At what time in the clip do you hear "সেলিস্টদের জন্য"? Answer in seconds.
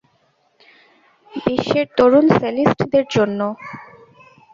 2.39-3.39